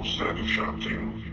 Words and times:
Outside 0.00 0.38
of 0.38 0.48
shouting. 0.48 1.29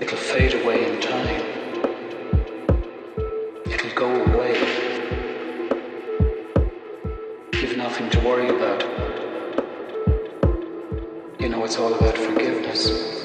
It'll 0.00 0.16
fade 0.18 0.54
away 0.54 0.92
in 0.92 1.00
time. 1.00 1.42
It'll 3.64 3.94
go 3.94 4.24
away. 4.24 4.58
You've 7.54 7.76
nothing 7.76 8.10
to 8.10 8.20
worry 8.20 8.48
about. 8.48 8.82
You 11.40 11.48
know, 11.48 11.64
it's 11.64 11.78
all 11.78 11.94
about 11.94 12.18
forgiveness. 12.18 13.23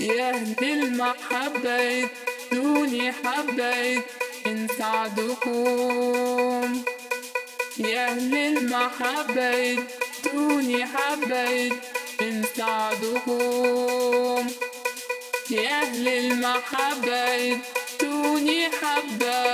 يا 0.00 0.30
أهل 0.30 0.64
المحبة 0.64 2.08
دوني 2.52 3.12
حبيت 3.12 4.04
إن 4.46 4.66
سعدكم 4.78 6.82
يا 7.78 8.06
أهل 8.08 8.34
المحبة 8.36 9.78
دوني 10.34 10.86
حبيت 10.86 11.72
إن 12.20 12.44
سعدكم 12.56 14.46
يا 15.50 15.82
أهل 15.82 16.08
المحبة 16.08 17.58
دوني 18.00 18.68
حبة 18.68 19.44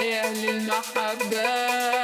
يا 0.00 0.20
أهل 0.24 0.48
المحبة 0.48 1.95